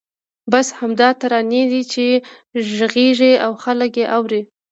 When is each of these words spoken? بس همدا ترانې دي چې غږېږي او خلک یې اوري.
بس 0.51 0.67
همدا 0.79 1.09
ترانې 1.21 1.63
دي 1.71 1.81
چې 1.93 2.05
غږېږي 2.75 3.33
او 3.45 3.51
خلک 3.63 3.91
یې 4.01 4.05
اوري. 4.17 4.41